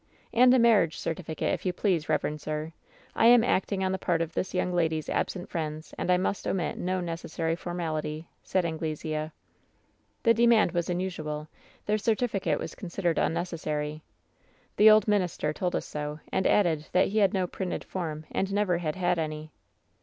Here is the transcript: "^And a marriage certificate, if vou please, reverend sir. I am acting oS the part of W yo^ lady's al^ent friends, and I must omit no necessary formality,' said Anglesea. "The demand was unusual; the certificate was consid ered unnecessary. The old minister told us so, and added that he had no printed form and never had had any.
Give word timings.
"^And 0.33 0.51
a 0.55 0.57
marriage 0.57 0.97
certificate, 0.97 1.53
if 1.53 1.61
vou 1.61 1.71
please, 1.73 2.09
reverend 2.09 2.41
sir. 2.41 2.73
I 3.15 3.27
am 3.27 3.43
acting 3.43 3.83
oS 3.83 3.91
the 3.91 3.99
part 3.99 4.19
of 4.19 4.33
W 4.33 4.43
yo^ 4.63 4.73
lady's 4.73 5.05
al^ent 5.05 5.47
friends, 5.47 5.93
and 5.95 6.09
I 6.11 6.17
must 6.17 6.47
omit 6.47 6.79
no 6.79 6.99
necessary 7.01 7.55
formality,' 7.55 8.27
said 8.41 8.65
Anglesea. 8.65 9.29
"The 10.23 10.33
demand 10.33 10.71
was 10.71 10.89
unusual; 10.89 11.47
the 11.85 11.99
certificate 11.99 12.57
was 12.57 12.73
consid 12.73 13.05
ered 13.13 13.23
unnecessary. 13.23 14.01
The 14.77 14.89
old 14.89 15.07
minister 15.07 15.53
told 15.53 15.75
us 15.75 15.85
so, 15.85 16.19
and 16.31 16.47
added 16.47 16.87
that 16.93 17.09
he 17.09 17.19
had 17.19 17.35
no 17.35 17.45
printed 17.45 17.83
form 17.83 18.25
and 18.31 18.51
never 18.51 18.79
had 18.79 18.95
had 18.95 19.19
any. 19.19 19.51